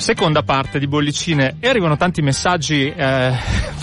seconda 0.00 0.42
parte 0.42 0.78
di 0.78 0.86
bollicine 0.86 1.56
e 1.60 1.68
arrivano 1.68 1.96
tanti 1.96 2.22
messaggi 2.22 2.86
eh, 2.86 2.94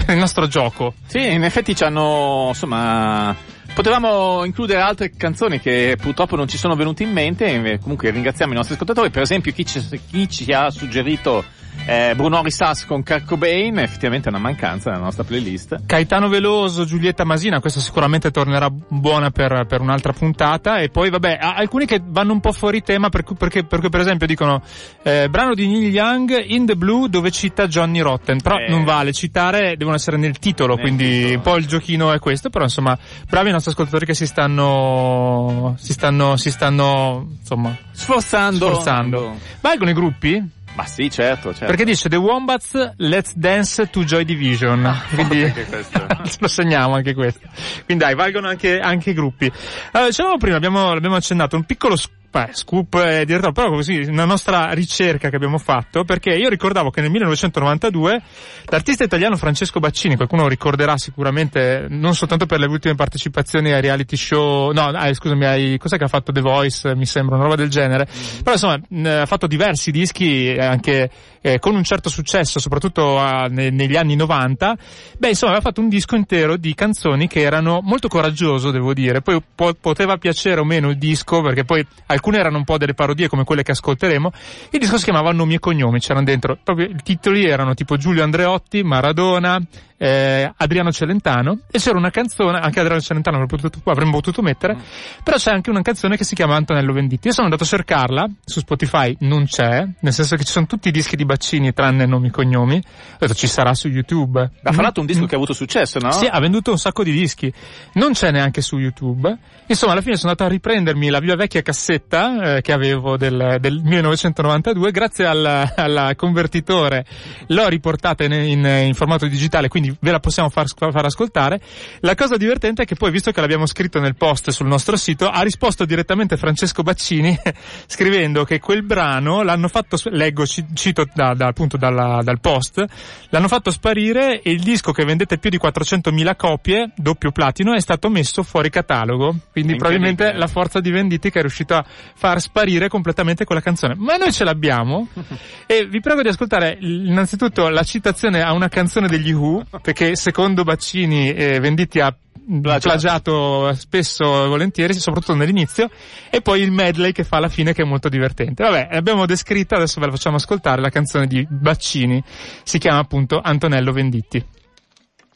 per 0.06 0.14
il 0.14 0.18
nostro 0.18 0.48
gioco. 0.48 0.94
Sì, 1.06 1.32
in 1.32 1.44
effetti 1.44 1.76
ci 1.76 1.84
hanno, 1.84 2.48
insomma, 2.50 3.36
potevamo 3.74 4.44
includere 4.44 4.82
altre 4.82 5.12
canzoni 5.16 5.60
che 5.60 5.98
purtroppo 6.00 6.36
non 6.36 6.48
ci 6.48 6.58
sono 6.58 6.76
venute 6.76 7.04
in 7.04 7.12
mente, 7.12 7.80
comunque 7.80 8.10
ringraziamo 8.10 8.52
i 8.52 8.56
nostri 8.56 8.74
ascoltatori, 8.74 9.10
per 9.10 9.22
esempio 9.22 9.52
chi 9.52 9.66
ci, 9.66 9.82
chi 10.10 10.30
ci 10.30 10.52
ha 10.52 10.70
suggerito 10.70 11.44
eh, 11.86 12.14
Bruno 12.16 12.42
Risas 12.42 12.86
con 12.86 13.04
Kurt 13.04 13.26
Cobain, 13.26 13.78
effettivamente 13.80 14.28
è 14.28 14.32
una 14.32 14.42
mancanza 14.42 14.90
nella 14.90 15.04
nostra 15.04 15.24
playlist. 15.24 15.86
Caetano 15.86 16.28
Veloso, 16.28 16.86
Giulietta 16.86 17.24
Masina, 17.24 17.60
questa 17.60 17.80
sicuramente 17.80 18.32
tornerà 18.32 18.70
buona 18.70 19.32
per, 19.32 19.66
per 19.68 19.82
un'altra 19.82 20.14
puntata. 20.14 20.80
E 20.80 20.90
poi, 20.90 21.10
vabbè, 21.10 21.38
alcuni 21.40 21.86
che 21.86 22.02
vanno 22.04 22.34
un 22.34 22.40
po' 22.40 22.52
fuori 22.52 22.82
tema 22.82 23.10
perché, 23.10 23.36
perché, 23.36 23.64
perché 23.64 23.90
per 23.90 24.02
esempio 24.02 24.28
dicono 24.28 24.62
eh, 25.04 25.30
brano 25.30 25.54
di 25.54 25.68
Neil 25.68 25.94
Young, 25.94 26.44
In 26.48 26.66
the 26.66 26.76
Blue, 26.76 27.10
dove 27.10 27.32
cita 27.32 27.68
Johnny 27.68 28.00
Rotten. 28.00 28.42
Però 28.42 28.58
eh, 28.58 28.70
non 28.70 28.84
vale, 28.84 29.14
citare 29.14 29.78
devono 29.78 29.96
essere 29.96 30.18
nel 30.18 30.40
titolo, 30.40 30.76
nel 30.76 30.84
quindi 30.84 31.10
titolo. 31.10 31.36
un 31.36 31.42
po' 31.42 31.56
il 31.56 31.68
giochino 31.68 32.12
è 32.12 32.20
questo. 32.20 32.50
Però 32.50 32.64
insomma, 32.64 32.98
bravi 33.30 33.50
i 33.50 33.52
nostri 33.52 33.72
ascoltatori 33.72 34.06
che 34.06 34.14
si 34.14 34.26
stanno, 34.26 35.76
si 35.78 35.94
stanno, 35.94 36.36
si 36.36 36.52
stanno, 36.52 37.28
insomma, 37.40 37.76
sforzando. 37.92 38.66
sforzando. 38.66 39.38
Valgono 39.62 39.90
i 39.90 39.94
gruppi? 39.94 40.56
Ma 40.78 40.86
sì, 40.86 41.10
certo, 41.10 41.50
certo. 41.50 41.66
Perché 41.66 41.86
dice 41.86 42.08
The 42.08 42.18
Wombats 42.18 42.94
Let's 42.98 43.34
Dance 43.36 43.90
to 43.90 44.04
Joy 44.04 44.24
Division. 44.24 44.86
Ah, 44.86 45.04
Quindi 45.12 45.42
lo 46.38 46.48
segniamo 46.48 46.94
anche 46.94 47.16
questo. 47.16 47.48
Quindi 47.84 48.04
dai, 48.04 48.14
valgono 48.14 48.48
anche, 48.48 48.80
anche 48.80 49.10
i 49.10 49.14
gruppi. 49.14 49.52
Allora, 49.94 50.10
dicevamo 50.10 50.38
prima, 50.38 50.56
abbiamo, 50.56 50.94
l'abbiamo 50.94 51.16
accennato, 51.16 51.56
un 51.56 51.64
piccolo 51.64 51.98
beh, 52.38 52.50
scoop 52.54 52.94
eh, 52.96 53.26
diretto, 53.26 53.52
però 53.52 53.70
così, 53.70 53.98
una 54.08 54.26
nostra 54.26 54.72
ricerca 54.72 55.30
che 55.30 55.36
abbiamo 55.36 55.58
fatto, 55.58 56.04
perché 56.04 56.32
io 56.36 56.50
ricordavo 56.50 56.92
che 56.92 57.02
nel 57.02 57.10
1992 57.10 58.22
l'artista 58.66 59.04
italiano 59.04 59.36
Francesco 59.38 59.80
Baccini, 59.80 60.16
qualcuno 60.16 60.48
ricorderà 60.48 60.98
sicuramente, 60.98 61.88
non 61.90 62.14
soltanto 62.14 62.46
per 62.46 62.60
le 62.60 62.68
ultime 62.68 62.94
partecipazioni 62.94 63.72
ai 63.72 63.82
reality 63.82 64.16
show, 64.16 64.72
no, 64.72 64.94
eh, 65.04 65.14
scusami, 65.14 65.46
ai, 65.46 65.78
cos'è 65.78 65.98
che 65.98 66.04
ha 66.04 66.10
fatto 66.10 66.32
The 66.32 66.42
Voice, 66.42 66.96
mi 66.96 67.06
sembra, 67.06 67.36
una 67.36 67.46
roba 67.46 67.56
del 67.56 67.70
genere, 67.70 68.08
però 68.44 68.52
insomma, 68.52 69.22
ha 69.22 69.26
fatto 69.26 69.48
diversi 69.48 69.90
dischi 69.92 70.56
anche 70.60 71.10
eh, 71.42 71.60
con 71.60 71.76
un 71.76 71.84
certo 71.84 72.10
successo, 72.10 72.60
soprattutto 72.60 73.18
a, 73.18 73.48
ne, 73.50 73.70
negli 73.70 73.96
anni 73.96 74.16
90, 74.16 74.78
beh, 75.18 75.30
insomma, 75.30 75.54
aveva 75.54 75.68
fatto 75.68 75.82
un 75.82 75.90
disco 75.90 76.16
intero 76.16 76.58
di 76.58 76.74
canzoni 76.76 77.28
che 77.28 77.42
erano 77.42 77.80
molto 77.82 78.08
coraggioso, 78.08 78.72
devo 78.72 78.94
dire, 78.94 79.22
poi 79.22 79.42
po- 79.56 79.76
poteva 79.80 80.18
piacere 80.18 80.60
o 80.60 80.66
meno 80.66 80.90
il 80.90 80.98
disco, 80.98 81.42
perché 81.42 81.64
poi 81.64 81.86
alcune 82.28 82.40
erano 82.40 82.58
un 82.58 82.64
po' 82.66 82.78
delle 82.78 82.94
parodie 82.94 83.30
come 83.30 83.44
quelle 83.44 83.64
che 83.64 83.72
ascolteremo. 83.72 84.32
Il 84.72 84.80
disco 84.80 84.98
si 84.98 85.06
chiamava 85.06 85.32
Nomi 85.32 85.56
e 85.56 85.60
Cognomi, 85.60 86.00
c'erano 86.00 86.26
dentro, 86.26 86.58
proprio 86.62 86.88
i 86.88 86.96
titoli 87.02 87.46
erano 87.46 87.74
tipo 87.74 87.96
Giulio 87.96 88.24
Andreotti, 88.24 88.84
Maradona, 88.84 89.60
eh, 89.98 90.52
Adriano 90.56 90.92
Celentano 90.92 91.60
e 91.72 91.80
c'era 91.80 91.98
una 91.98 92.12
canzone, 92.12 92.60
anche 92.60 92.80
Adriano 92.80 93.02
Celentano 93.02 93.38
avremmo 93.38 93.62
potuto, 93.62 93.90
avremmo 93.90 94.12
potuto 94.12 94.42
mettere, 94.42 94.76
mm. 94.76 94.80
però 95.24 95.38
c'è 95.38 95.52
anche 95.52 95.70
una 95.70 95.82
canzone 95.82 96.16
che 96.16 96.24
si 96.24 96.36
chiama 96.36 96.56
Antonello 96.56 96.94
Venditti. 96.94 97.28
Io 97.28 97.34
sono 97.34 97.46
andato 97.46 97.64
a 97.64 97.68
cercarla, 97.68 98.28
su 98.46 98.60
Spotify 98.60 99.16
non 99.22 99.46
c'è, 99.46 99.86
nel 100.00 100.14
senso 100.14 100.36
che 100.36 100.44
ci 100.44 100.52
sono 100.52 100.68
tutti 100.68 100.88
i 100.90 100.92
dischi 100.92 101.16
di 101.16 101.26
Baccini 101.26 101.74
tranne 101.74 102.06
nomi 102.06 102.28
e 102.28 102.32
cognomi, 102.32 102.76
ho 102.78 103.18
detto 103.18 103.34
ci 103.34 103.48
sarà 103.48 103.74
su 103.74 103.88
YouTube. 103.88 104.50
Ha 104.64 104.72
fatto 104.72 105.00
un 105.00 105.08
disco 105.08 105.24
mm. 105.24 105.26
che 105.26 105.34
ha 105.34 105.38
avuto 105.38 105.54
successo, 105.54 106.00
no? 106.00 106.12
Sì, 106.12 106.28
ha 106.28 106.40
venduto 106.40 106.72
un 106.72 106.78
sacco 106.78 107.04
di 107.04 107.12
dischi, 107.12 107.52
non 107.94 108.14
c'è 108.14 108.32
neanche 108.32 108.62
su 108.62 108.78
YouTube. 108.78 109.36
Insomma, 109.66 109.94
alla 109.94 110.02
fine 110.02 110.16
sono 110.16 110.32
andato 110.32 110.48
a 110.48 110.52
riprendermi 110.52 111.10
la 111.10 111.20
mia 111.20 111.36
vecchia 111.36 111.62
cassetta 111.62 112.58
eh, 112.58 112.62
che 112.62 112.72
avevo 112.72 113.18
del, 113.18 113.58
del 113.60 113.82
1992, 113.84 114.92
grazie 114.92 115.26
al, 115.26 115.46
al 115.76 116.14
convertitore 116.16 117.06
l'ho 117.48 117.68
riportata 117.68 118.24
in, 118.24 118.32
in, 118.34 118.66
in 118.66 118.94
formato 118.94 119.26
digitale, 119.28 119.68
quindi 119.68 119.87
quindi 119.88 119.98
ve 120.00 120.12
la 120.12 120.20
possiamo 120.20 120.50
far, 120.50 120.68
far, 120.68 121.06
ascoltare. 121.06 121.62
La 122.02 122.16
cosa 122.16 122.38
divertente 122.38 122.84
è 122.84 122.86
che 122.86 122.96
poi, 122.96 123.12
visto 123.12 123.32
che 123.32 123.40
l'abbiamo 123.40 123.66
scritto 123.66 124.00
nel 124.00 124.16
post 124.16 124.50
sul 124.50 124.68
nostro 124.68 124.98
sito, 124.98 125.30
ha 125.30 125.42
risposto 125.42 125.86
direttamente 125.86 126.38
Francesco 126.38 126.84
Baccini 126.84 127.38
scrivendo 127.88 128.44
che 128.44 128.60
quel 128.60 128.84
brano 128.84 129.44
l'hanno 129.44 129.68
fatto, 129.68 129.98
leggo, 130.10 130.46
cito 130.46 131.06
da, 131.14 131.34
da, 131.34 131.48
appunto 131.48 131.78
dalla, 131.78 132.22
dal 132.24 132.40
post, 132.40 132.84
l'hanno 133.30 133.48
fatto 133.48 133.72
sparire 133.72 134.42
e 134.42 134.52
il 134.52 134.62
disco 134.62 134.92
che 134.92 135.06
vendete 135.06 135.38
più 135.38 135.50
di 135.50 135.60
400.000 135.62 136.36
copie, 136.36 136.92
doppio 136.96 137.32
platino, 137.32 137.74
è 137.74 137.82
stato 137.82 138.10
messo 138.10 138.44
fuori 138.44 138.70
catalogo. 138.70 139.36
Quindi 139.52 139.76
probabilmente 139.76 140.34
la 140.34 140.48
forza 140.48 140.80
di 140.80 140.90
Venditti 140.90 141.30
è 141.30 141.42
riuscita 141.42 141.80
a 141.80 141.86
far 142.16 142.42
sparire 142.42 142.88
completamente 142.90 143.46
quella 143.46 143.62
canzone. 143.62 143.96
Ma 143.96 144.16
noi 144.18 144.32
ce 144.32 144.44
l'abbiamo 144.44 145.08
e 145.66 145.86
vi 145.86 146.00
prego 146.00 146.22
di 146.22 146.30
ascoltare 146.30 146.78
innanzitutto 146.80 147.70
la 147.70 147.84
citazione 147.84 148.42
a 148.42 148.54
una 148.54 148.70
canzone 148.70 149.08
degli 149.08 149.32
Who 149.32 149.64
perché 149.82 150.16
secondo 150.16 150.64
Baccini 150.64 151.34
eh, 151.34 151.60
Venditti 151.60 152.00
ha 152.00 152.16
plagiato 152.62 153.74
spesso 153.74 154.46
e 154.46 154.48
volentieri, 154.48 154.94
soprattutto 154.94 155.36
nell'inizio, 155.36 155.90
e 156.30 156.42
poi 156.42 156.62
il 156.62 156.72
medley 156.72 157.12
che 157.12 157.24
fa 157.24 157.38
alla 157.38 157.50
fine 157.50 157.74
che 157.74 157.82
è 157.82 157.86
molto 157.86 158.10
divertente. 158.10 158.64
Vabbè, 158.64 158.90
l'abbiamo 158.92 159.26
descritta, 159.26 159.76
adesso 159.76 160.00
ve 160.00 160.06
la 160.06 160.12
facciamo 160.14 160.38
ascoltare, 160.38 160.82
la 160.82 160.90
canzone 160.90 161.28
di 161.28 161.46
Baccini, 161.50 162.24
si 162.64 162.78
chiama 162.78 163.00
appunto 163.00 163.40
Antonello 163.44 163.92
Venditti. 163.92 164.44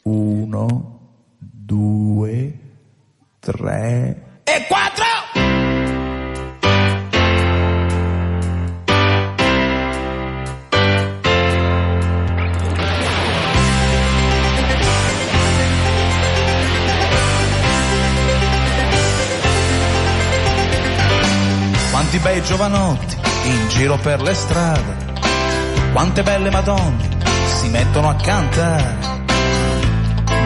Uno, 0.04 1.00
due, 1.38 2.60
tre 3.40 4.40
e 4.44 4.66
quattro! 4.68 5.11
Quanti 22.02 22.18
bei 22.18 22.42
giovanotti 22.42 23.16
in 23.44 23.70
giro 23.70 23.96
per 23.96 24.24
le 24.24 24.34
strade, 24.34 24.96
quante 25.94 26.24
belle 26.24 26.50
madonne 26.50 27.08
si 27.46 27.68
mettono 27.70 28.10
a 28.10 28.16
cantare. 28.16 28.98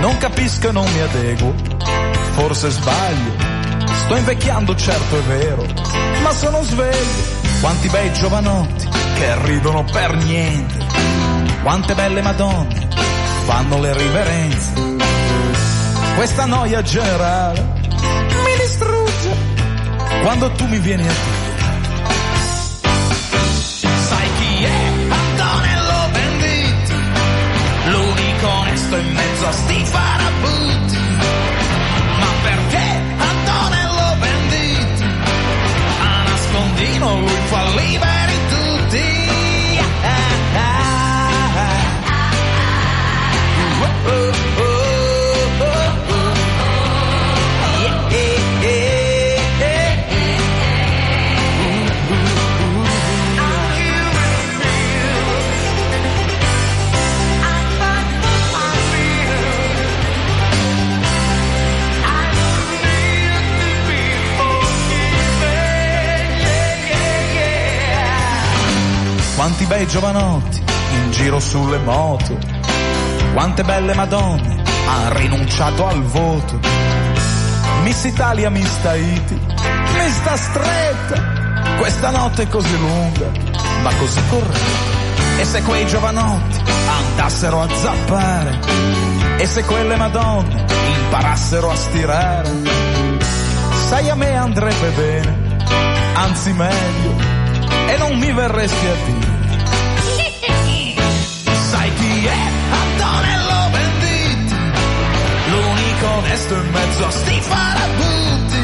Non 0.02 0.18
capisco 0.18 0.68
e 0.68 0.72
non 0.74 0.86
mi 0.92 1.00
adeguo, 1.00 1.56
forse 2.34 2.70
sbaglio, 2.70 3.32
sto 4.04 4.18
invecchiando 4.18 4.76
certo 4.76 5.18
è 5.18 5.22
vero, 5.22 5.66
ma 6.24 6.32
sono 6.32 6.62
sveglio. 6.62 7.24
Quanti 7.62 7.88
bei 7.88 8.12
giovanotti 8.12 8.90
che 9.16 9.46
ridono 9.46 9.86
per 9.86 10.14
niente, 10.14 10.86
quante 11.64 11.96
belle 11.96 12.22
madonne 12.22 12.90
fanno 13.46 13.80
le 13.80 13.94
riverenze. 13.98 14.74
Questa 16.16 16.46
noia 16.46 16.82
generale 16.82 17.62
mi 17.88 18.58
distrugge 18.60 19.54
quando 20.22 20.52
tu 20.52 20.66
mi 20.68 20.80
vieni 20.80 21.08
a 21.08 21.12
dire 21.12 21.35
sto 28.86 28.98
in 28.98 29.12
mezzo 29.14 29.48
a 29.48 29.52
sti 29.52 29.86
farabutti. 29.86 30.98
Ma 32.20 32.32
perché 32.44 32.86
Antonello 33.18 34.18
Venditti? 34.20 35.04
A 36.00 36.24
nascondino 36.24 37.20
lui 37.20 37.40
falliva 37.50 38.15
bei 69.86 69.88
giovanotti 69.88 70.64
in 70.92 71.12
giro 71.12 71.40
sulle 71.40 71.78
moto, 71.78 72.38
quante 73.34 73.64
belle 73.64 73.94
madonne 73.94 74.64
hanno 74.88 75.18
rinunciato 75.18 75.86
al 75.88 76.02
voto. 76.04 76.60
Miss 77.84 78.04
Italia, 78.04 78.50
Miss 78.50 78.82
Tahiti, 78.82 79.34
mi 79.34 80.10
sta 80.10 80.36
stretta, 80.38 81.76
questa 81.78 82.10
notte 82.10 82.44
è 82.44 82.48
così 82.48 82.78
lunga, 82.78 83.30
ma 83.82 83.94
così 83.96 84.20
corretta. 84.30 84.94
E 85.38 85.46
se 85.46 85.62
quei 85.62 85.86
giovanotti 85.86 86.62
andassero 86.88 87.62
a 87.62 87.68
zappare, 87.70 88.60
e 89.38 89.46
se 89.46 89.64
quelle 89.66 89.96
madonne 89.96 90.66
imparassero 91.04 91.70
a 91.70 91.76
stirare, 91.76 92.52
sai 93.88 94.10
a 94.10 94.16
me 94.16 94.36
andrebbe 94.36 94.90
bene, 94.90 95.58
anzi 96.16 96.54
meglio, 96.54 97.16
e 97.88 97.98
non 97.98 98.18
mi 98.18 98.32
verresti 98.32 98.88
a 98.88 98.96
dire 99.06 99.35
resto 106.28 106.56
in 106.56 106.70
mezzo 106.72 107.06
a 107.06 107.12
sti 107.12 107.42
farabutti. 107.42 108.64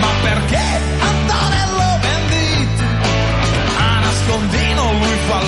Ma 0.00 0.10
perché 0.22 0.66
Antonello 0.98 1.98
Venditti? 2.00 2.84
A 3.78 3.98
nascondino 4.00 4.92
lui 4.92 5.16
fa 5.28 5.40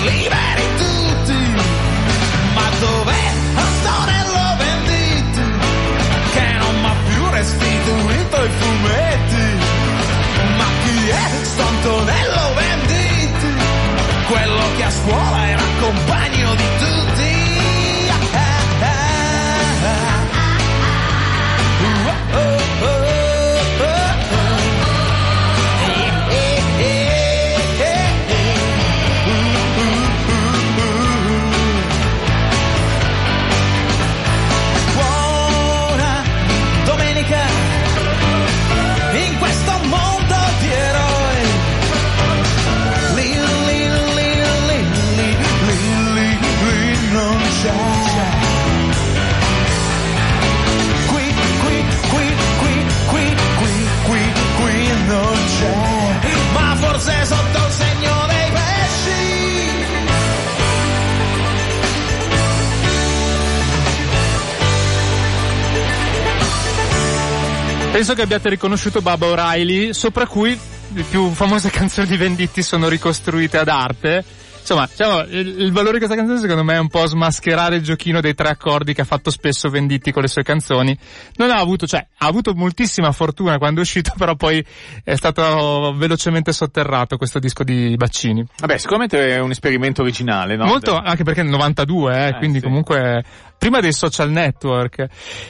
Penso 68.13 68.27
che 68.27 68.35
abbiate 68.35 68.55
riconosciuto 68.55 69.01
Baba 69.01 69.25
O'Reilly, 69.25 69.91
sopra 69.91 70.27
cui 70.27 70.55
le 70.93 71.01
più 71.01 71.31
famose 71.31 71.71
canzoni 71.73 72.05
di 72.05 72.15
Venditti 72.15 72.61
sono 72.61 72.87
ricostruite 72.87 73.57
ad 73.57 73.67
arte. 73.69 74.23
Insomma, 74.63 74.87
diciamo, 74.89 75.23
il, 75.23 75.59
il 75.59 75.71
valore 75.73 75.99
di 75.99 76.05
questa 76.05 76.15
canzone 76.15 76.39
secondo 76.39 76.63
me 76.63 76.75
è 76.75 76.79
un 76.79 76.87
po' 76.87 77.05
smascherare 77.05 77.75
il 77.75 77.83
giochino 77.83 78.21
dei 78.21 78.33
tre 78.33 78.47
accordi 78.47 78.93
che 78.93 79.01
ha 79.01 79.05
fatto 79.05 79.29
spesso 79.29 79.69
Venditti 79.69 80.13
con 80.13 80.21
le 80.21 80.29
sue 80.29 80.41
canzoni. 80.41 80.97
Non 81.35 81.51
ha 81.51 81.57
avuto, 81.57 81.85
cioè, 81.85 82.07
ha 82.17 82.25
avuto 82.25 82.53
moltissima 82.55 83.11
fortuna 83.11 83.57
quando 83.57 83.81
è 83.81 83.83
uscito, 83.83 84.13
però 84.17 84.35
poi 84.35 84.65
è 85.03 85.15
stato 85.15 85.93
velocemente 85.97 86.53
sotterrato 86.53 87.17
questo 87.17 87.39
disco 87.39 87.65
di 87.65 87.93
Baccini. 87.97 88.45
Vabbè, 88.57 88.77
sicuramente 88.77 89.35
è 89.35 89.39
un 89.39 89.51
esperimento 89.51 90.01
originale, 90.01 90.55
no? 90.55 90.63
Molto, 90.65 90.95
anche 90.95 91.23
perché 91.25 91.43
nel 91.43 91.51
92, 91.51 92.15
eh, 92.15 92.27
Eh, 92.27 92.33
quindi 92.37 92.59
sì. 92.59 92.63
comunque 92.63 93.23
prima 93.63 93.79
dei 93.79 93.93
social 93.93 94.29
network. 94.29 95.07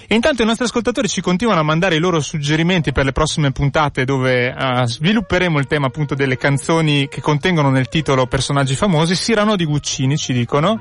Intanto 0.10 0.44
i 0.44 0.46
nostri 0.46 0.66
ascoltatori 0.66 1.08
ci 1.08 1.20
continuano 1.20 1.62
a 1.62 1.64
mandare 1.64 1.96
i 1.96 2.00
loro 2.00 2.20
suggerimenti 2.20 2.92
per 2.92 3.06
le 3.06 3.12
prossime 3.12 3.52
puntate 3.52 4.06
dove 4.06 4.54
eh, 4.56 4.82
svilupperemo 4.86 5.58
il 5.58 5.66
tema 5.66 5.88
appunto 5.88 6.14
delle 6.14 6.38
canzoni 6.38 7.08
che 7.08 7.22
contengono 7.22 7.72
nel 7.72 7.90
titolo 7.90 8.28
personaggi 8.28 8.76
famosi. 8.76 9.03
Cyrano 9.06 9.56
di 9.56 9.66
Guccini 9.66 10.18
ci 10.18 10.34
dicono. 10.34 10.80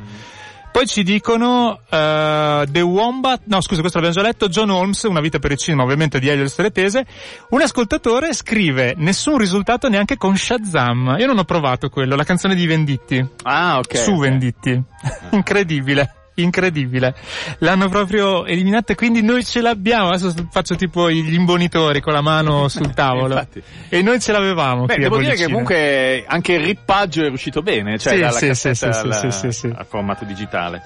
Poi 0.73 0.87
ci 0.87 1.03
dicono 1.03 1.81
eh, 1.91 2.65
The 2.67 2.81
Wombat, 2.81 3.43
no 3.45 3.61
scusa 3.61 3.81
questo 3.83 3.99
l'abbiamo 4.01 4.23
già 4.23 4.27
letto, 4.27 4.49
John 4.49 4.71
Holmes, 4.71 5.03
Una 5.03 5.21
vita 5.21 5.39
per 5.39 5.51
il 5.51 5.59
cinema 5.59 5.83
ovviamente 5.83 6.19
di 6.19 6.29
Elio 6.29 6.47
Tese. 6.73 7.05
Un 7.51 7.61
ascoltatore 7.61 8.33
scrive 8.33 8.95
nessun 8.97 9.37
risultato 9.37 9.91
neanche 9.91 10.17
con 10.17 10.35
Shazam. 10.35 11.17
Io 11.19 11.27
non 11.27 11.37
ho 11.37 11.45
provato 11.45 11.91
quello, 11.91 12.17
la 12.17 12.25
canzone 12.25 12.55
di 12.55 12.65
Venditti 12.67 13.23
Ah, 13.43 13.77
ok. 13.79 13.97
su 13.99 14.13
ok. 14.13 14.19
Venditti. 14.21 14.83
Incredibile. 15.33 16.15
Incredibile. 16.35 17.15
L'hanno 17.59 17.89
proprio 17.89 18.47
eliminato 18.47 18.93
e 18.93 18.95
quindi 18.95 19.23
noi 19.23 19.45
ce 19.45 19.61
l'abbiamo. 19.61 20.09
Adesso 20.09 20.49
faccio 20.51 20.77
tipo 20.77 21.11
gli 21.11 21.35
imbonitori 21.35 22.01
con 22.01 22.13
la 22.13 22.23
mano 22.23 22.69
sul 22.71 22.95
tavolo. 22.95 23.47
E 23.89 24.03
noi 24.03 24.19
ce 24.21 24.33
l'avevamo. 24.33 24.87
Beh, 24.87 24.97
devo 24.97 25.19
dire 25.19 25.35
che 25.35 25.45
comunque 25.45 26.25
anche 26.27 26.55
il 26.55 26.65
rippaggio 26.65 27.25
è 27.25 27.29
riuscito 27.29 27.63
bene, 27.63 27.99
cioè 27.99 28.15
Sì, 28.15 28.21
dalla 28.21 28.33
sì, 28.33 28.47
cassetta 28.47 28.93
sì, 28.93 29.01
sì, 29.01 29.07
al, 29.07 29.15
sì, 29.15 29.31
sì, 29.31 29.53
sì. 29.53 29.73
al 29.75 29.87
formato 29.87 30.25
digitale. 30.25 30.83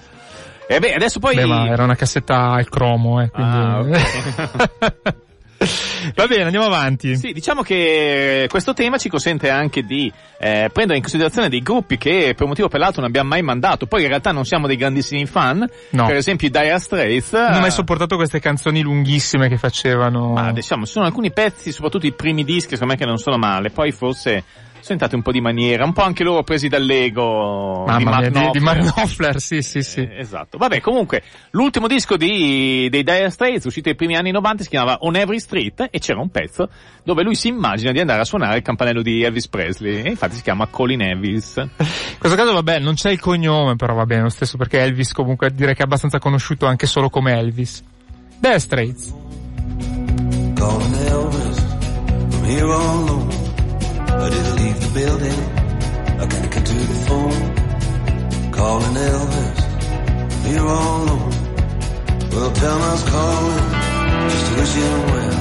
E 0.69 0.81
beh, 0.81 0.95
adesso 0.95 1.21
poi... 1.21 1.37
Beh, 1.37 1.69
era 1.69 1.85
una 1.85 1.95
cassetta 1.95 2.51
al 2.51 2.69
cromo, 2.69 3.23
eh, 3.23 3.31
quindi... 3.31 3.57
Ah, 3.57 3.79
ok. 3.81 5.15
Va 6.15 6.27
bene, 6.27 6.45
andiamo 6.45 6.67
avanti. 6.67 7.17
Sì, 7.17 7.33
diciamo 7.33 7.63
che 7.63 8.47
questo 8.49 8.73
tema 8.73 8.97
ci 8.99 9.09
consente 9.09 9.51
anche 9.51 9.83
di 9.83 10.11
eh, 10.39 10.69
prendere 10.73 10.97
in 10.97 11.03
considerazione 11.03 11.49
dei 11.49 11.61
gruppi 11.61 11.99
che 11.99 12.33
per 12.35 12.43
un 12.43 12.49
motivo 12.49 12.67
o 12.67 12.71
per 12.71 12.81
l'altro 12.81 13.01
non 13.01 13.11
abbiamo 13.11 13.29
mai 13.29 13.43
mandato. 13.43 13.87
Poi 13.87 14.03
in 14.03 14.09
realtà 14.09 14.33
non 14.33 14.45
siamo 14.45 14.67
dei 14.67 14.77
grandissimi 14.77 15.27
fan. 15.27 15.69
No. 15.91 16.07
Per 16.07 16.17
esempio 16.17 16.49
i 16.49 16.51
Dire 16.51 16.79
Straits. 16.79 17.33
Non 17.33 17.55
ho 17.55 17.61
mai 17.61 17.69
eh, 17.69 17.73
sopportato 17.73 18.17
queste 18.17 18.41
canzoni 18.41 18.83
lunghissime 18.83 19.49
che 19.49 19.57
facevano. 19.57 20.33
Ma 20.33 20.53
diciamo, 20.53 20.85
ci 20.87 20.93
sono 20.93 21.07
alcuni 21.07 21.33
pezzi, 21.33 21.73
soprattutto 21.73 22.07
i 22.07 22.13
primi 22.13 22.45
dischi, 22.45 22.71
secondo 22.71 22.95
me 22.95 22.99
che 22.99 23.07
non 23.07 23.19
sono 23.19 23.37
male. 23.37 23.71
Poi 23.71 23.93
forse 23.93 24.45
sono 24.87 25.01
entrati 25.01 25.17
un 25.17 25.23
po' 25.23 25.33
di 25.33 25.41
maniera, 25.41 25.85
un 25.85 25.93
po' 25.93 26.03
anche 26.03 26.23
loro 26.23 26.45
presi 26.45 26.69
dall'ego 26.69 27.83
di 27.87 27.91
Mamma 27.91 28.11
Mark 28.11 28.31
mia, 28.31 28.45
di, 28.45 28.51
di. 28.53 28.61
Mark 28.61 28.93
Knopfler, 28.93 29.41
sì, 29.41 29.61
sì, 29.61 29.83
sì. 29.83 30.01
Eh, 30.01 30.21
esatto. 30.21 30.59
Vabbè, 30.59 30.81
comunque, 30.81 31.23
l'ultimo 31.51 31.89
disco 31.89 32.17
di, 32.17 32.89
dei 32.89 33.03
Dire 33.03 33.31
Straits, 33.31 33.65
uscito 33.65 33.89
nei 33.89 33.97
primi 33.97 34.17
anni 34.17 34.31
90, 34.31 34.63
si 34.63 34.69
chiamava 34.69 34.99
On 35.01 35.17
Every 35.17 35.41
Street 35.41 35.89
e 35.91 35.99
c'era 35.99 36.21
un 36.21 36.31
pezzo 36.31 36.69
dove 37.03 37.25
lui 37.25 37.35
si 37.35 37.49
immagina 37.49 37.91
di 37.91 37.99
andare 37.99 38.21
a 38.21 38.25
suonare 38.25 38.59
il 38.59 38.63
campanello 38.63 39.03
di 39.03 39.25
Elvis 39.25 39.49
Presley 39.49 40.03
e 40.03 40.09
infatti 40.09 40.37
si 40.37 40.43
chiama 40.43 40.67
Colin 40.67 41.03
Elvis. 41.03 41.57
In 41.57 42.19
questo 42.19 42.37
caso 42.37 42.53
vabbè, 42.53 42.79
non 42.79 42.95
c'è 42.95 43.11
il 43.11 43.19
cognome, 43.19 43.75
però 43.75 43.95
va 43.95 44.07
bene 44.07 44.23
lo 44.23 44.29
stesso 44.29 44.57
perché 44.57 44.81
Elvis 44.81 45.13
comunque 45.13 45.51
direi 45.53 45.75
che 45.75 45.81
è 45.81 45.85
abbastanza 45.85 46.21
conosciuto 46.21 46.67
anche 46.67 46.87
solo 46.87 47.11
come 47.11 47.37
Elvis. 47.37 47.83
The 48.39 48.59
Straits. 48.61 49.13
Calling 50.55 50.95
Elvis 51.09 51.65
from 52.31 52.45
here 52.45 52.73
on 52.73 53.07
low. 53.07 53.26
I 54.25 54.31
didn't 54.31 54.57
leave 54.57 54.79
the 54.81 54.91
building. 54.99 55.41
I 56.21 56.27
gotta 56.33 56.49
get 56.49 56.65
to 56.67 56.75
the 56.93 56.99
phone. 57.07 57.43
Calling 58.53 58.97
Elvis 59.11 59.59
here 60.47 60.67
on 60.67 61.07
low. 61.09 61.31
Well, 62.33 62.53
tell 62.53 62.79
was 62.79 63.03
calling 63.11 63.67
just 64.31 64.45
to 64.47 64.53
wish 64.59 64.75
him 64.81 65.01
well. 65.13 65.37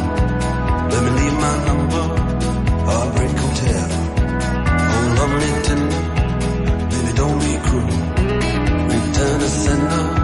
Let 0.91 1.01
me 1.05 1.11
leave 1.19 1.37
my 1.45 1.55
number. 1.67 2.05
Heartbreak 2.87 3.31
Hotel. 3.43 3.89
Oh, 4.93 5.05
lovely 5.19 5.51
tender. 5.67 6.03
Baby, 6.91 7.11
don't 7.21 7.39
be 7.45 7.53
cruel. 7.65 7.97
Return 8.91 9.39
to 9.39 9.49
sender. 9.49 10.14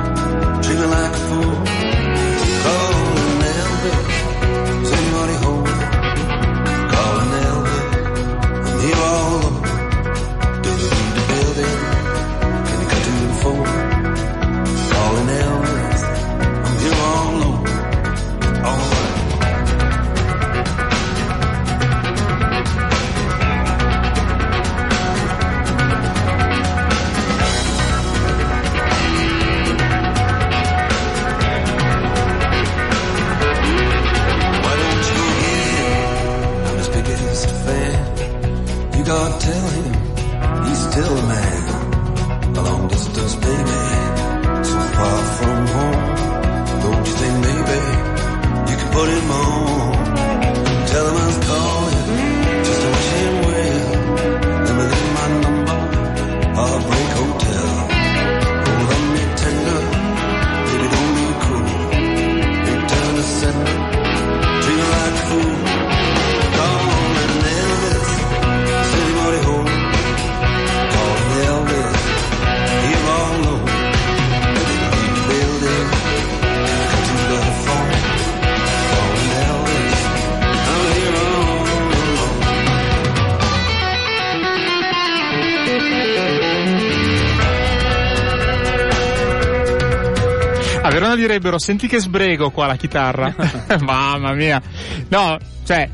Direbbero, 91.31 91.57
senti 91.59 91.87
che 91.87 91.99
sbrego 91.99 92.51
qua 92.51 92.67
la 92.67 92.75
chitarra. 92.75 93.33
Mamma 93.79 94.33
mia. 94.33 94.61
No, 95.07 95.37
cioè, 95.65 95.89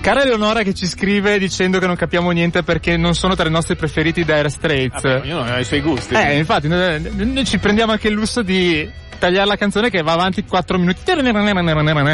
Cara 0.00 0.22
Eleonora 0.22 0.62
che 0.62 0.74
ci 0.74 0.86
scrive 0.86 1.38
dicendo 1.38 1.78
che 1.78 1.86
non 1.86 1.96
capiamo 1.96 2.30
niente 2.30 2.62
perché 2.62 2.96
non 2.96 3.14
sono 3.14 3.34
tra 3.34 3.48
i 3.48 3.50
nostri 3.50 3.76
preferiti 3.76 4.24
Dire 4.24 4.48
Straits. 4.48 5.02
Vabbè, 5.02 5.20
ognuno 5.20 5.42
ha 5.42 5.58
i 5.58 5.64
suoi 5.64 5.80
gusti. 5.80 6.14
Eh, 6.14 6.38
infatti, 6.38 6.68
noi, 6.68 7.00
noi 7.12 7.44
ci 7.44 7.58
prendiamo 7.58 7.92
anche 7.92 8.08
il 8.08 8.14
lusso 8.14 8.42
di 8.42 8.88
tagliare 9.22 9.46
la 9.46 9.56
canzone 9.56 9.88
che 9.88 10.02
va 10.02 10.14
avanti 10.14 10.44
4 10.44 10.78
minuti. 10.78 11.02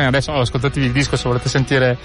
Adesso 0.09 0.31
oh, 0.33 0.41
ascoltatevi 0.41 0.85
il 0.85 0.93
disco 0.93 1.17
se 1.17 1.27
volete 1.27 1.49
sentire. 1.49 1.97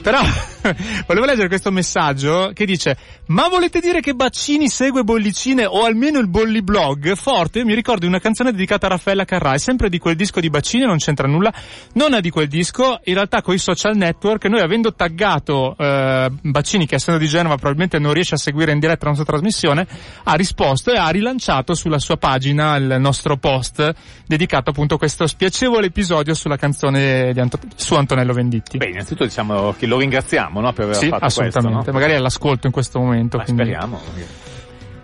Però 0.00 0.18
volevo 1.06 1.26
leggere 1.26 1.48
questo 1.48 1.70
messaggio 1.70 2.52
che 2.54 2.64
dice: 2.64 2.96
Ma 3.26 3.48
volete 3.48 3.80
dire 3.80 4.00
che 4.00 4.14
Baccini 4.14 4.70
segue 4.70 5.04
Bollicine 5.04 5.66
o 5.66 5.84
almeno 5.84 6.18
il 6.18 6.28
Bolli 6.28 6.62
blog? 6.62 7.14
Forte, 7.16 7.64
mi 7.64 7.74
ricordo 7.74 8.00
di 8.00 8.06
una 8.06 8.18
canzone 8.18 8.50
dedicata 8.50 8.86
a 8.86 8.90
Raffaella 8.90 9.26
Carrà, 9.26 9.58
sempre 9.58 9.90
di 9.90 9.98
quel 9.98 10.16
disco 10.16 10.40
di 10.40 10.48
Baccini, 10.48 10.86
non 10.86 10.96
c'entra 10.96 11.28
nulla. 11.28 11.52
Non 11.92 12.14
è 12.14 12.22
di 12.22 12.30
quel 12.30 12.48
disco, 12.48 12.98
in 13.04 13.14
realtà 13.14 13.42
con 13.42 13.52
i 13.52 13.58
social 13.58 13.94
network, 13.94 14.46
noi 14.46 14.60
avendo 14.60 14.94
taggato 14.94 15.76
eh, 15.76 16.30
Baccini, 16.40 16.86
che 16.86 16.94
essendo 16.94 17.20
di 17.20 17.28
Genova 17.28 17.56
probabilmente 17.56 17.98
non 17.98 18.14
riesce 18.14 18.36
a 18.36 18.38
seguire 18.38 18.72
in 18.72 18.78
diretta 18.78 19.04
la 19.04 19.10
nostra 19.10 19.26
trasmissione, 19.26 19.86
ha 20.24 20.32
risposto 20.32 20.92
e 20.92 20.96
ha 20.96 21.08
rilanciato 21.08 21.74
sulla 21.74 21.98
sua 21.98 22.16
pagina 22.16 22.76
il 22.76 22.96
nostro 22.98 23.36
post 23.36 23.92
dedicato 24.26 24.44
dedicato 24.46 24.70
appunto 24.70 24.96
questo 24.96 25.26
spiacevole 25.26 25.86
episodio 25.86 26.32
sulla 26.32 26.56
canzone 26.56 27.30
Anto- 27.36 27.58
su 27.74 27.94
Antonello 27.94 28.32
Venditti. 28.32 28.78
Beh, 28.78 28.90
innanzitutto 28.90 29.24
diciamo 29.24 29.74
che 29.76 29.86
lo 29.86 29.98
ringraziamo 29.98 30.60
no, 30.60 30.72
per 30.72 30.84
aver 30.84 30.96
sì, 30.96 31.08
fatto 31.08 31.24
assolutamente. 31.24 31.72
questo. 31.72 31.90
No? 31.90 31.98
Magari 31.98 32.12
è 32.12 32.16
all'ascolto 32.16 32.66
in 32.66 32.72
questo 32.72 33.00
momento. 33.00 33.36
Ma 33.36 33.42
quindi... 33.42 33.62
speriamo. 33.62 34.00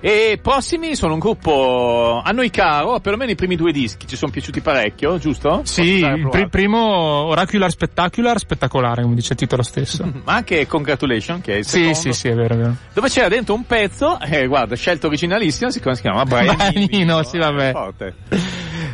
E 0.04 0.40
prossimi 0.42 0.96
sono 0.96 1.12
un 1.12 1.20
gruppo 1.20 2.20
a 2.24 2.32
noi 2.32 2.50
caro, 2.50 2.98
perlomeno 2.98 3.30
i 3.30 3.36
primi 3.36 3.54
due 3.54 3.70
dischi 3.70 4.08
ci 4.08 4.16
sono 4.16 4.32
piaciuti 4.32 4.60
parecchio, 4.60 5.16
giusto? 5.18 5.60
Sì, 5.62 5.98
il 6.00 6.28
pr- 6.28 6.48
primo 6.48 6.80
Oracular 6.80 7.70
Spectacular, 7.70 8.36
spettacolare, 8.36 9.02
come 9.02 9.14
dice 9.14 9.34
il 9.34 9.38
titolo 9.38 9.62
stesso. 9.62 10.02
Ma 10.24 10.34
anche 10.34 10.66
Congratulations, 10.66 11.40
che 11.40 11.54
è 11.54 11.56
il 11.58 11.64
sì, 11.64 11.70
secondo. 11.70 11.98
Sì, 11.98 12.12
sì, 12.12 12.28
è 12.28 12.34
vero, 12.34 12.54
è 12.54 12.56
vero. 12.56 12.76
Dove 12.92 13.08
c'era 13.10 13.28
dentro 13.28 13.54
un 13.54 13.64
pezzo, 13.64 14.18
eh, 14.18 14.48
guarda, 14.48 14.74
scelto 14.74 15.06
originalissimo, 15.06 15.70
si 15.70 15.80
chiama 15.80 16.24
Brian 16.26 16.56
Brianino, 16.56 17.22
sì, 17.22 17.38
vabbè. 17.38 17.70
Forte. 17.70 18.14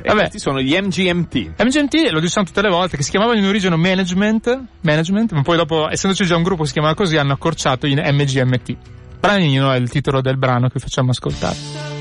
Vabbè. 0.09 0.29
questi 0.29 0.39
sono 0.39 0.61
gli 0.61 0.77
MGMT. 0.77 1.63
MGMT, 1.63 2.11
lo 2.11 2.21
diciamo 2.21 2.47
tutte 2.47 2.63
le 2.63 2.71
volte, 2.71 2.97
che 2.97 3.03
si 3.03 3.11
chiamavano 3.11 3.39
in 3.39 3.47
origine 3.47 3.77
Management, 3.77 4.61
Management, 4.81 5.33
ma 5.33 5.43
poi 5.43 5.57
dopo, 5.57 5.91
essendoci 5.91 6.25
già 6.25 6.37
un 6.37 6.43
gruppo 6.43 6.63
che 6.63 6.69
si 6.69 6.73
chiamava 6.75 6.95
così, 6.95 7.17
hanno 7.17 7.33
accorciato 7.33 7.87
in 7.87 8.01
MGMT. 8.03 8.77
Branino 9.21 9.73
è 9.73 9.77
il 9.77 9.91
titolo 9.91 10.21
del 10.21 10.39
brano 10.39 10.69
che 10.69 10.79
facciamo 10.79 11.11
ascoltare. 11.11 11.98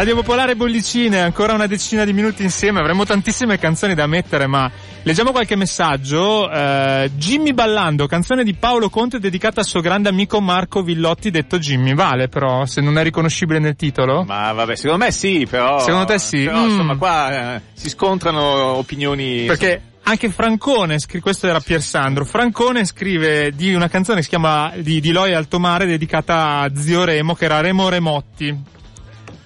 Radio 0.00 0.14
Popolare 0.14 0.56
Bollicine, 0.56 1.20
ancora 1.20 1.52
una 1.52 1.66
decina 1.66 2.06
di 2.06 2.14
minuti 2.14 2.42
insieme, 2.42 2.80
avremo 2.80 3.04
tantissime 3.04 3.58
canzoni 3.58 3.92
da 3.92 4.06
mettere, 4.06 4.46
ma 4.46 4.70
leggiamo 5.02 5.30
qualche 5.30 5.56
messaggio. 5.56 6.48
Uh, 6.50 7.10
Jimmy 7.16 7.52
Ballando, 7.52 8.06
canzone 8.06 8.42
di 8.42 8.54
Paolo 8.54 8.88
Conte 8.88 9.18
dedicata 9.18 9.60
al 9.60 9.66
suo 9.66 9.82
grande 9.82 10.08
amico 10.08 10.40
Marco 10.40 10.80
Villotti, 10.80 11.30
detto 11.30 11.58
Jimmy. 11.58 11.92
Vale 11.92 12.28
però, 12.28 12.64
se 12.64 12.80
non 12.80 12.96
è 12.96 13.02
riconoscibile 13.02 13.58
nel 13.58 13.76
titolo? 13.76 14.24
Ma 14.24 14.50
vabbè, 14.52 14.74
secondo 14.74 15.04
me 15.04 15.10
sì, 15.10 15.46
però... 15.46 15.80
Secondo 15.80 16.06
te 16.06 16.18
sì? 16.18 16.44
Però, 16.44 16.62
mm. 16.62 16.70
insomma, 16.70 16.96
qua 16.96 17.56
eh, 17.56 17.60
si 17.74 17.90
scontrano 17.90 18.42
opinioni... 18.78 19.44
Perché 19.44 19.82
anche 20.04 20.30
Francone, 20.30 20.96
questo 21.20 21.46
era 21.46 21.60
Pier 21.60 21.82
Sandro, 21.82 22.24
Francone 22.24 22.86
scrive 22.86 23.52
di 23.54 23.74
una 23.74 23.88
canzone 23.88 24.16
che 24.16 24.22
si 24.22 24.30
chiama 24.30 24.72
di, 24.78 24.98
di 24.98 25.12
Loi 25.12 25.34
Alto 25.34 25.58
Mare 25.58 25.84
dedicata 25.84 26.60
a 26.60 26.74
zio 26.74 27.04
Remo 27.04 27.34
che 27.34 27.44
era 27.44 27.60
Remo 27.60 27.90
Remotti 27.90 28.78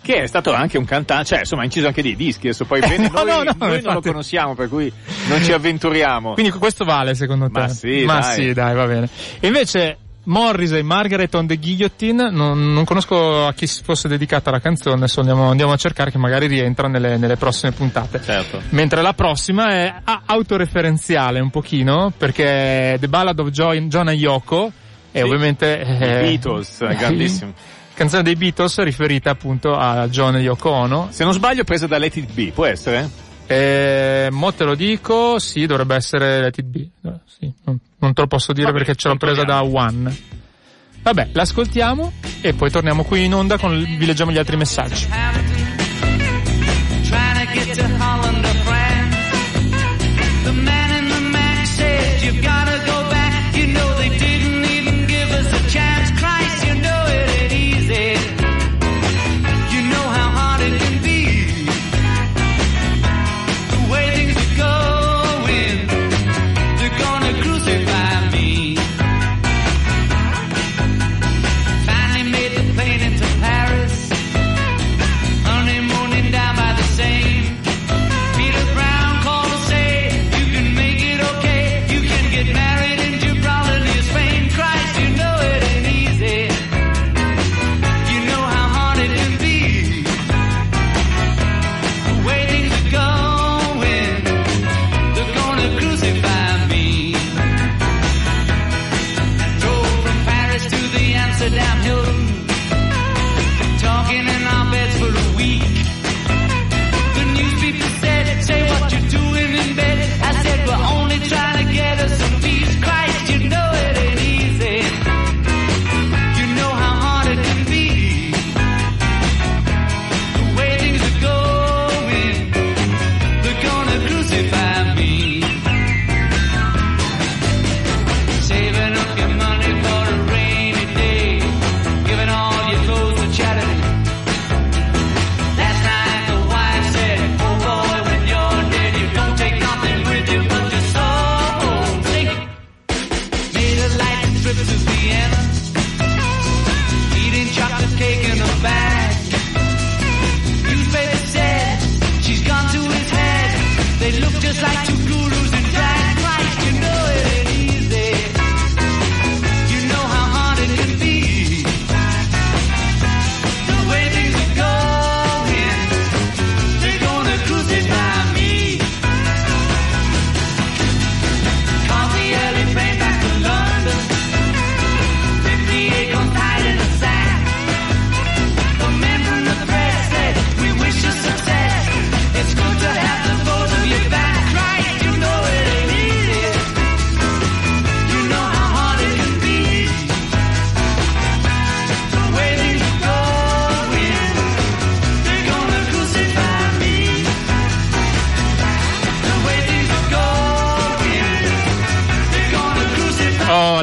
che 0.05 0.23
è 0.23 0.27
stato 0.27 0.53
anche 0.53 0.77
un 0.77 0.85
cantante, 0.85 1.25
cioè 1.25 1.39
insomma 1.41 1.63
ha 1.63 1.65
inciso 1.65 1.87
anche 1.87 2.03
dei 2.03 2.15
dischi, 2.15 2.49
adesso 2.49 2.67
poi 2.67 2.81
bene, 2.81 3.09
no, 3.11 3.25
noi, 3.25 3.45
no, 3.47 3.55
no, 3.57 3.67
noi 3.67 3.81
non 3.81 3.95
lo 3.95 4.03
conosciamo 4.03 4.55
per 4.55 4.69
cui 4.69 4.93
non 5.29 5.43
ci 5.43 5.51
avventuriamo. 5.51 6.35
Quindi 6.35 6.53
questo 6.53 6.85
vale 6.85 7.15
secondo 7.15 7.47
te? 7.47 7.61
Ma 7.61 7.69
sì, 7.69 8.05
Ma 8.05 8.19
dai. 8.21 8.35
sì, 8.35 8.53
dai, 8.53 8.75
va 8.75 8.87
bene. 8.87 9.09
E 9.41 9.47
invece 9.47 9.97
Morrissey, 10.25 10.83
Margaret 10.83 11.35
on 11.35 11.47
the 11.47 11.57
Guillotine, 11.57 12.31
non, 12.31 12.75
non, 12.75 12.85
conosco 12.85 13.47
a 13.47 13.55
chi 13.55 13.67
fosse 13.67 14.07
dedicata 14.07 14.51
la 14.51 14.61
canzone, 14.61 14.97
adesso 14.97 15.21
andiamo, 15.21 15.49
andiamo 15.49 15.73
a 15.73 15.77
cercare 15.77 16.11
che 16.11 16.19
magari 16.19 16.49
rientra 16.49 16.87
nelle, 16.87 17.17
nelle 17.17 17.37
prossime 17.37 17.73
puntate. 17.73 18.21
Certo. 18.23 18.61
Mentre 18.71 19.01
la 19.01 19.15
prossima 19.15 19.71
è 19.71 19.95
autoreferenziale 20.27 21.41
un 21.41 21.49
pochino, 21.49 22.13
perché 22.15 22.99
The 23.01 23.09
Ballad 23.09 23.39
of 23.39 23.49
John, 23.49 23.89
John 23.89 24.11
Yoko, 24.11 24.71
e 25.11 25.19
sì. 25.19 25.25
ovviamente... 25.25 25.81
Eh, 25.81 26.21
Beatles, 26.21 26.79
grandissimo. 26.95 27.53
Canzone 27.95 28.23
dei 28.23 28.37
Beatles 28.37 28.83
riferita 28.83 29.31
appunto 29.31 29.77
a 29.77 30.09
John 30.09 30.37
Yoko 30.37 30.71
Ono. 30.71 31.09
Se 31.11 31.25
non 31.25 31.33
sbaglio 31.33 31.65
presa 31.65 31.87
da 31.87 31.99
Let 31.99 32.17
It 32.17 32.33
Be, 32.33 32.51
può 32.53 32.67
essere? 32.67 33.09
Eh, 33.47 34.29
mo 34.31 34.53
te 34.53 34.65
lo 34.65 34.75
dico, 34.75 35.39
sì, 35.39 35.67
dovrebbe 35.67 35.95
essere 35.95 36.41
Let 36.41 36.59
It 36.59 36.67
Be. 36.67 36.89
Sì, 37.27 37.53
non, 37.65 37.79
non 37.99 38.13
te 38.13 38.21
lo 38.21 38.27
posso 38.27 38.53
dire 38.53 38.67
Vabbè, 38.67 38.79
perché 38.79 38.95
ce 38.95 39.09
l'ho 39.09 39.17
presa 39.17 39.45
da 39.45 39.63
One. 39.63 40.17
Vabbè, 41.03 41.29
l'ascoltiamo 41.33 42.13
e 42.41 42.55
poi 42.55 42.71
torniamo 42.71 43.05
qui 43.05 43.25
in 43.25 43.35
onda 43.35 43.59
con 43.59 43.79
vi 43.79 44.07
leggiamo 44.07 44.33
gli 44.33 44.39
altri 44.39 44.57
messaggi. 44.57 45.07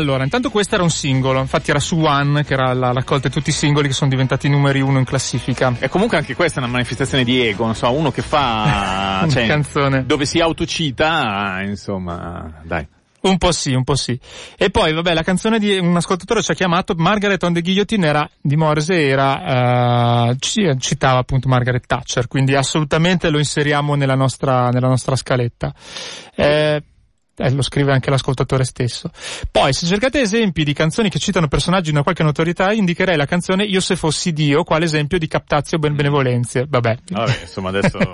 Allora, 0.02 0.24
intanto 0.24 0.50
questo 0.50 0.74
era 0.74 0.84
un 0.84 0.90
singolo, 0.90 1.40
infatti 1.40 1.70
era 1.70 1.80
su 1.80 2.00
One, 2.00 2.44
che 2.44 2.54
era 2.54 2.74
la 2.74 2.92
raccolta 2.92 3.28
di 3.28 3.34
tutti 3.34 3.52
i 3.52 3.54
singoli 3.54 3.88
che 3.88 3.94
sono 3.94 4.10
diventati 4.10 4.50
numeri 4.50 4.82
uno 4.82 4.98
in 4.98 5.06
classifica. 5.06 5.76
E 5.78 5.90
comunque 5.90 6.18
anche 6.18 6.34
questa 6.34 6.60
è 6.60 6.64
una 6.64 6.72
manifestazione 6.72 7.24
di 7.24 7.40
ego, 7.40 7.66
non 7.66 7.76
so, 7.76 7.92
uno 7.92 8.10
che 8.10 8.24
fa... 8.24 9.26
cioè, 9.30 9.46
canzone. 9.46 10.04
Dove 10.08 10.26
si 10.26 10.40
autocita, 10.40 11.62
insomma, 11.62 12.62
dai. 12.64 12.88
Un 13.22 13.38
po' 13.38 13.52
sì, 13.52 13.74
un 13.74 13.84
po' 13.84 13.94
sì. 13.94 14.20
E 14.58 14.72
poi, 14.72 14.94
vabbè, 14.94 15.14
la 15.14 15.22
canzone 15.22 15.60
di 15.60 15.78
un 15.78 15.96
ascoltatore 15.96 16.42
ci 16.42 16.52
ha 16.52 16.56
chiamato 16.56 16.96
Margaret 16.98 17.44
on 17.44 17.54
the 17.54 17.62
Guillotine 17.62 18.08
era 18.08 18.28
di 18.42 18.56
Morse 18.56 19.08
era, 19.08 20.30
uh, 20.30 20.36
ci, 20.40 20.68
citava 20.80 21.20
appunto 21.20 21.48
Margaret 21.48 21.86
Thatcher, 21.86 22.28
quindi 22.28 22.56
assolutamente 22.56 23.30
lo 23.30 23.38
inseriamo 23.38 23.94
nella 23.94 24.16
nostra, 24.16 24.70
nella 24.70 24.88
nostra 24.88 25.16
scaletta. 25.16 25.72
Eh, 26.34 26.84
eh, 27.42 27.52
lo 27.52 27.62
scrive 27.62 27.92
anche 27.92 28.10
l'ascoltatore 28.10 28.64
stesso. 28.64 29.10
Poi, 29.50 29.74
se 29.74 29.86
cercate 29.86 30.22
esempi 30.22 30.64
di 30.64 30.74
canzoni 30.74 31.10
che 31.10 31.20
citano 31.20 31.48
personaggi 31.48 31.86
di 31.86 31.92
una 31.92 32.04
qualche 32.04 32.24
notorietà, 32.24 32.72
indicherei 32.72 33.18
la 33.18 33.26
canzone 33.26 33.64
Io 33.64 33.80
se 33.80 33.96
fossi 33.96 34.32
Dio, 34.32 34.64
quale 34.64 34.86
esempio 34.86 35.18
di 35.18 35.28
captazio 35.28 35.78
ben 35.78 35.96
benevolenze. 35.96 36.66
Vabbè. 36.68 36.98
Vabbè, 37.10 37.38
insomma, 37.42 37.70
adesso... 37.70 37.98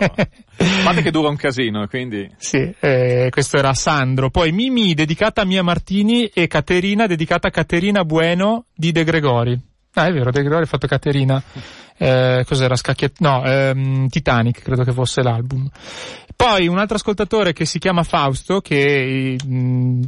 Guarda 0.81 1.01
che 1.01 1.11
dura 1.11 1.29
un 1.29 1.35
casino, 1.35 1.85
quindi... 1.87 2.29
Sì, 2.37 2.73
eh, 2.79 3.27
questo 3.29 3.57
era 3.57 3.73
Sandro. 3.73 4.29
Poi 4.29 4.51
Mimi, 4.51 4.93
dedicata 4.93 5.41
a 5.41 5.45
Mia 5.45 5.63
Martini, 5.63 6.25
e 6.27 6.47
Caterina, 6.47 7.07
dedicata 7.07 7.47
a 7.47 7.51
Caterina 7.51 8.03
Bueno 8.03 8.65
di 8.73 8.91
De 8.91 9.03
Gregori. 9.03 9.59
Ah, 9.93 10.05
è 10.05 10.11
vero, 10.11 10.31
De 10.31 10.41
Gregori 10.41 10.63
ha 10.63 10.67
fatto 10.67 10.87
Caterina. 10.87 11.41
Eh, 11.97 12.43
cos'era? 12.47 12.75
Scacchiet... 12.75 13.19
No, 13.19 13.43
ehm, 13.43 14.07
Titanic, 14.07 14.61
credo 14.61 14.83
che 14.83 14.93
fosse 14.93 15.23
l'album. 15.23 15.67
Poi 16.37 16.67
un 16.67 16.77
altro 16.77 16.97
ascoltatore 16.97 17.51
che 17.51 17.65
si 17.65 17.79
chiama 17.79 18.03
Fausto, 18.03 18.61
che 18.61 19.37
mh, 19.43 20.01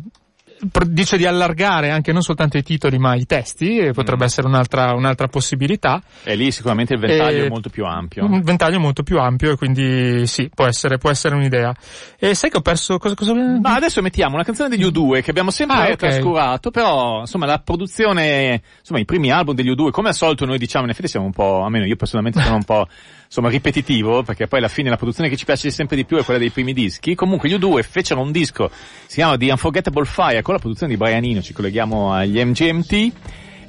dice 0.88 1.18
di 1.18 1.26
allargare 1.26 1.90
anche 1.90 2.12
non 2.12 2.22
soltanto 2.22 2.58
i 2.58 2.64
titoli 2.64 3.00
ma 3.00 3.16
i 3.16 3.26
testi, 3.26 3.90
potrebbe 3.94 4.24
mm. 4.24 4.28
essere 4.28 4.48
un'altra, 4.48 4.94
un'altra, 4.94 5.28
possibilità. 5.28 6.02
E 6.24 6.36
lì 6.36 6.52
sicuramente 6.52 6.94
il 6.94 7.00
ventaglio 7.00 7.44
e 7.44 7.46
è 7.48 7.50
molto 7.50 7.70
più 7.70 7.84
ampio. 7.84 8.26
Un 8.26 8.42
ventaglio 8.42 8.80
molto 8.80 9.02
più 9.02 9.18
ampio 9.20 9.54
e 9.54 9.56
quindi 9.56 10.28
sì, 10.28 10.52
può 10.54 10.66
essere, 10.66 11.00
può 11.00 11.10
essere 11.10 11.34
un'idea. 11.34 11.74
E 12.20 12.36
sai 12.36 12.52
che 12.52 12.58
ho 12.58 12.62
perso 12.62 13.00
cosa, 13.00 13.16
cosa... 13.16 13.34
Ma 13.34 13.74
adesso 13.74 14.02
mettiamo 14.02 14.36
una 14.36 14.44
canzone 14.44 14.70
degli 14.70 14.84
U2 14.84 15.24
che 15.24 15.32
abbiamo 15.32 15.50
sempre 15.50 15.78
ah, 15.78 15.82
okay. 15.82 15.96
trascurato, 15.96 16.70
però 16.70 17.22
insomma 17.22 17.48
la 17.48 17.60
produzione, 17.60 18.62
insomma 18.80 19.00
i 19.00 19.06
primi 19.06 19.32
album 19.32 19.56
degli 19.56 19.72
U2, 19.72 19.90
come 19.90 20.10
al 20.10 20.16
solito 20.16 20.46
noi 20.46 20.58
diciamo, 20.58 20.86
in 20.86 20.92
effetti 20.92 21.08
siamo 21.08 21.26
un 21.26 21.34
po', 21.34 21.64
almeno 21.64 21.86
io 21.86 21.96
personalmente 21.96 22.40
sono 22.42 22.56
un 22.56 22.64
po' 22.64 22.88
insomma 23.30 23.50
ripetitivo, 23.50 24.24
perché 24.24 24.48
poi 24.48 24.58
alla 24.58 24.68
fine 24.68 24.90
la 24.90 24.98
produzione 24.98 25.30
che 25.30 25.38
ci 25.38 25.46
piace 25.46 25.70
sempre 25.70 25.96
di 25.96 26.04
più 26.04 26.18
è 26.18 26.24
quella 26.24 26.40
dei 26.40 26.50
primi 26.50 26.74
dischi. 26.74 27.14
Comunque 27.14 27.48
gli 27.48 27.54
U2 27.54 27.84
fecero 27.84 28.22
un 28.22 28.32
disco, 28.32 28.72
si 29.06 29.16
chiama 29.18 29.38
The 29.38 29.52
Unforgettable 29.52 30.06
Fire, 30.06 30.42
con 30.42 30.56
la 30.56 30.60
produzione 30.60 30.92
di 30.92 30.98
Brian 30.98 31.24
Eno, 31.24 31.42
ci 31.42 31.54
colleghiamo 31.54 32.12
agli 32.12 32.44
MGMT, 32.44 33.12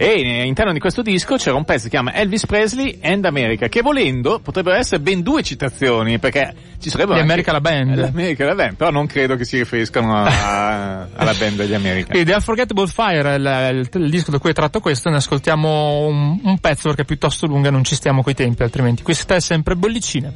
e 0.02 0.40
all'interno 0.40 0.72
di 0.72 0.78
questo 0.78 1.02
disco 1.02 1.36
c'era 1.36 1.56
un 1.56 1.64
pezzo 1.64 1.80
che 1.80 1.84
si 1.84 1.88
chiama 1.90 2.14
Elvis 2.14 2.46
Presley 2.46 3.00
and 3.02 3.22
America, 3.26 3.68
che 3.68 3.82
volendo 3.82 4.40
potrebbero 4.40 4.76
essere 4.76 4.98
ben 4.98 5.20
due 5.20 5.42
citazioni, 5.42 6.18
perché 6.18 6.54
ci 6.80 6.88
sarebbero 6.88 7.18
Di 7.18 7.22
America 7.22 7.52
la 7.52 7.60
band. 7.60 7.96
L'America 7.96 8.46
la 8.46 8.54
band, 8.54 8.76
però 8.76 8.90
non 8.90 9.06
credo 9.06 9.36
che 9.36 9.44
si 9.44 9.58
riferiscano 9.58 10.16
a, 10.16 11.06
alla 11.14 11.34
band 11.34 11.56
degli 11.56 11.74
America. 11.74 12.14
E 12.14 12.24
The 12.24 12.32
Unforgettable 12.32 12.86
Fire, 12.86 13.34
il, 13.34 13.88
il, 13.92 14.02
il, 14.02 14.10
disco 14.10 14.30
da 14.30 14.38
cui 14.38 14.48
è 14.48 14.54
tratto 14.54 14.80
questo, 14.80 15.10
ne 15.10 15.16
ascoltiamo 15.16 16.06
un, 16.06 16.40
un 16.44 16.58
pezzo 16.60 16.88
perché 16.88 17.02
è 17.02 17.04
piuttosto 17.04 17.46
lunga, 17.46 17.70
non 17.70 17.84
ci 17.84 17.94
stiamo 17.94 18.22
coi 18.22 18.32
tempi 18.32 18.62
altrimenti. 18.62 19.02
Questa 19.02 19.34
è 19.34 19.40
sempre 19.40 19.76
bollicine. 19.76 20.32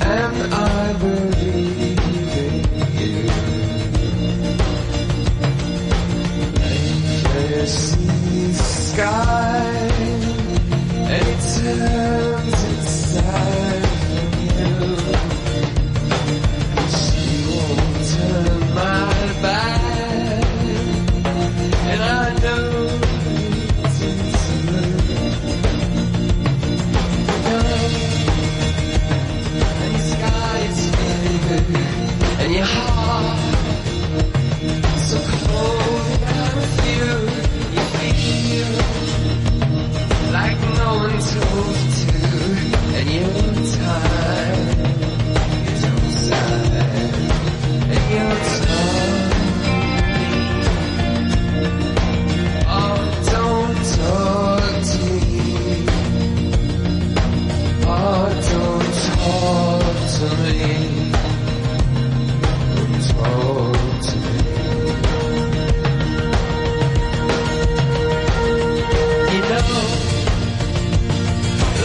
And 0.00 0.52
I 0.52 0.92
believe 1.00 1.37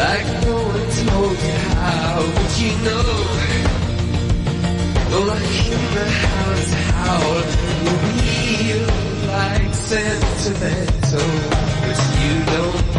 Like 0.04 0.26
no 0.44 0.56
one 0.56 0.90
told 1.08 1.38
you 1.48 1.58
how 1.80 2.20
Would 2.36 2.54
you 2.64 2.74
know? 2.88 3.08
Well, 5.10 5.32
I 5.32 5.40
hear 5.40 5.84
the 5.98 6.08
hounds 6.24 6.72
howl 6.92 7.38
You 7.86 7.96
feel 8.20 8.86
like 9.32 9.74
sentimental 9.74 11.32
But 11.84 12.00
you 12.20 12.34
don't 12.54 12.93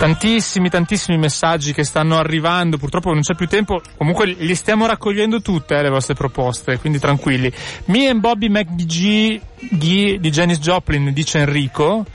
tantissimi, 0.00 0.70
tantissimi 0.70 1.18
messaggi 1.18 1.74
che 1.74 1.84
stanno 1.84 2.16
arrivando, 2.16 2.78
purtroppo 2.78 3.12
non 3.12 3.20
c'è 3.20 3.34
più 3.34 3.46
tempo, 3.46 3.82
comunque 3.98 4.24
li 4.26 4.54
stiamo 4.54 4.86
raccogliendo 4.86 5.42
tutte 5.42 5.76
eh, 5.76 5.82
le 5.82 5.90
vostre 5.90 6.14
proposte, 6.14 6.78
quindi 6.78 6.98
tranquilli. 6.98 7.52
Me 7.86 8.08
and 8.08 8.20
Bobby 8.20 8.48
McGee 8.48 9.38
di 9.58 10.18
Janis 10.18 10.58
Joplin, 10.58 11.12
dice 11.12 11.40
Enrico. 11.40 12.06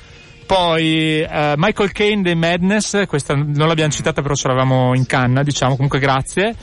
Poi 0.47 1.25
uh, 1.27 1.53
Michael 1.55 1.91
Kane 1.91 2.21
dei 2.21 2.35
Madness, 2.35 3.05
questa 3.07 3.33
non 3.33 3.67
l'abbiamo 3.67 3.91
citata 3.91 4.21
però 4.21 4.35
ce 4.35 4.47
l'avevamo 4.47 4.95
in 4.95 5.05
canna, 5.05 5.41
diciamo, 5.41 5.73
comunque 5.73 5.99
grazie. 5.99 6.55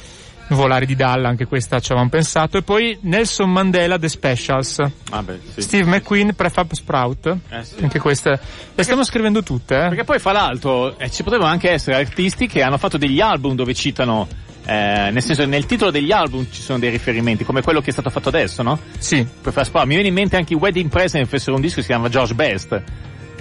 Volare 0.49 0.85
di 0.85 0.95
Dalla, 0.95 1.29
anche 1.29 1.47
questa 1.47 1.81
ci 1.81 1.93
avevamo 1.93 2.11
pensato. 2.11 2.59
E 2.59 2.63
poi 2.63 2.99
Nelson 3.03 3.51
Mandela 3.51 3.99
The 3.99 4.09
Specials. 4.09 4.79
Ah 5.11 5.23
beh, 5.23 5.41
sì, 5.55 5.63
Steve 5.63 5.89
McQueen 5.89 6.35
Prefab 6.35 6.73
Sprout. 6.73 7.37
Eh, 7.49 7.65
sì. 7.65 7.83
Anche 7.83 7.99
queste. 7.99 8.39
Le 8.75 8.83
stiamo 8.83 9.05
scrivendo 9.05 9.43
tutte, 9.43 9.77
eh? 9.77 9.89
Perché 9.89 10.05
poi 10.05 10.19
fra 10.19 10.33
l'altro 10.33 10.99
eh, 10.99 11.11
ci 11.11 11.23
potrebbero 11.23 11.51
anche 11.51 11.71
essere 11.71 11.97
artisti 11.97 12.47
che 12.47 12.63
hanno 12.63 12.79
fatto 12.79 12.99
degli 12.99 13.21
album 13.21 13.55
dove 13.55 13.73
citano 13.73 14.29
eh, 14.65 15.11
nel 15.11 15.23
senso 15.23 15.45
nel 15.45 15.67
titolo 15.67 15.91
degli 15.91 16.13
album 16.13 16.47
ci 16.51 16.63
sono 16.63 16.79
dei 16.79 16.91
riferimenti 16.91 17.45
come 17.45 17.63
quello 17.63 17.81
che 17.81 17.91
è 17.91 17.93
stato 17.93 18.11
fatto 18.11 18.29
adesso 18.29 18.63
no? 18.63 18.79
Sì 18.97 19.27
per 19.43 19.53
far 19.53 19.65
sparo 19.65 19.87
mi 19.87 19.95
viene 19.95 20.09
in 20.09 20.15
mente 20.15 20.37
anche 20.37 20.53
i 20.53 20.57
Wedding 20.57 20.89
Present 20.89 21.27
fecero 21.27 21.57
un 21.57 21.63
disco 21.63 21.77
che 21.77 21.83
si 21.83 21.89
chiama 21.89 22.09
George 22.09 22.35
Best 22.35 22.83